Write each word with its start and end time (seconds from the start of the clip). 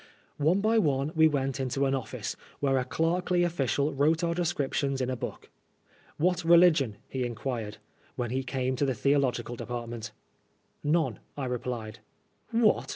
One 0.39 0.61
by 0.61 0.79
one 0.79 1.11
we 1.13 1.27
went 1.27 1.59
into 1.59 1.85
an 1.85 1.93
office, 1.93 2.35
where 2.59 2.79
a 2.79 2.85
clerkly 2.85 3.43
official 3.45 3.93
wrote 3.93 4.23
our 4.23 4.33
descriptions 4.33 4.99
in 4.99 5.11
a 5.11 5.15
book. 5.15 5.51
What 6.17 6.43
religion?" 6.43 6.97
he 7.07 7.23
inquired, 7.23 7.77
when 8.15 8.31
he 8.31 8.41
came 8.41 8.75
to 8.77 8.85
the 8.87 8.95
theological 8.95 9.55
department. 9.55 10.11
«None," 10.97 11.19
I 11.37 11.45
replied 11.45 11.99
«What 12.49 12.89